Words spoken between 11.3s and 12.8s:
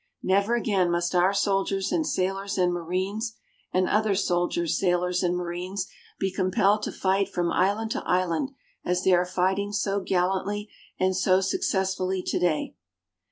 successfully today.